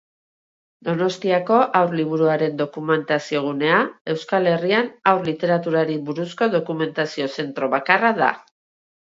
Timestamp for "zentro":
7.39-7.71